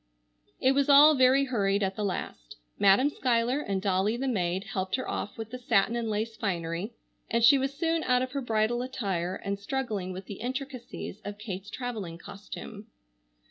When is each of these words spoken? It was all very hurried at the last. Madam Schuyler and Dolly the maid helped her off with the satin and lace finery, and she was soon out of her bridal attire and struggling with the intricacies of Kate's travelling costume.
It 0.59 0.71
was 0.71 0.89
all 0.89 1.13
very 1.13 1.45
hurried 1.45 1.83
at 1.83 1.95
the 1.95 2.03
last. 2.03 2.55
Madam 2.79 3.11
Schuyler 3.11 3.59
and 3.59 3.79
Dolly 3.83 4.17
the 4.17 4.27
maid 4.27 4.63
helped 4.63 4.95
her 4.95 5.07
off 5.07 5.37
with 5.37 5.51
the 5.51 5.59
satin 5.59 5.95
and 5.95 6.09
lace 6.09 6.35
finery, 6.35 6.93
and 7.29 7.43
she 7.43 7.59
was 7.59 7.75
soon 7.75 8.03
out 8.05 8.23
of 8.23 8.31
her 8.31 8.41
bridal 8.41 8.81
attire 8.81 9.35
and 9.35 9.59
struggling 9.59 10.11
with 10.11 10.25
the 10.25 10.39
intricacies 10.41 11.21
of 11.23 11.37
Kate's 11.37 11.69
travelling 11.69 12.17
costume. 12.17 12.87